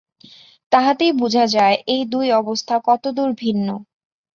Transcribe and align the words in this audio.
তাহাতেই 0.71 1.11
বুঝা 1.11 1.45
যায়, 1.47 1.77
এই 1.87 2.01
দুই 2.05 2.27
অবস্থা 2.31 2.75
কতদূর 2.85 3.29
ভিন্ন। 3.33 3.67